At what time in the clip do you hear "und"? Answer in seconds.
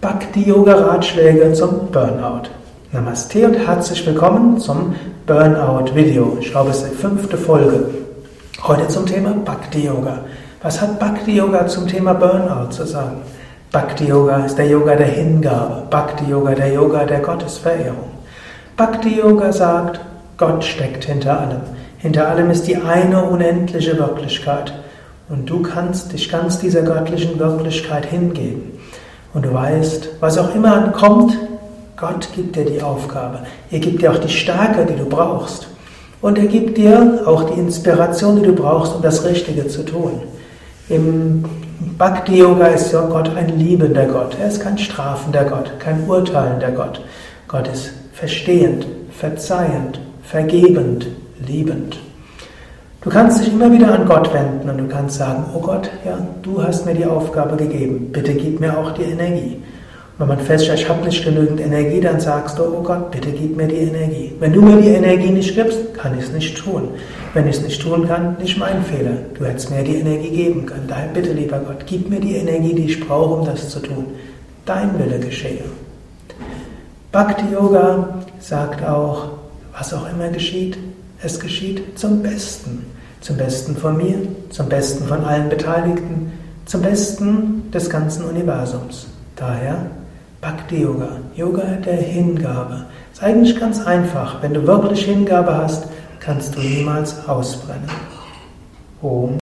3.46-3.52, 25.28-25.50, 29.32-29.44, 36.20-36.38, 54.68-54.76